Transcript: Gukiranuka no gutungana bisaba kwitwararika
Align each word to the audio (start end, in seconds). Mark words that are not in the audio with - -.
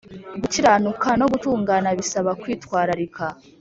Gukiranuka 0.41 1.07
no 1.19 1.25
gutungana 1.31 1.87
bisaba 1.97 2.31
kwitwararika 2.41 3.25